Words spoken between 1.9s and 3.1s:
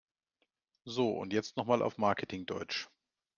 Marketing-Deutsch!